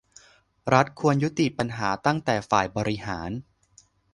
[0.73, 3.29] รัฐควรยุติปัญหาตั้งแต่ฝ่ายบริหาร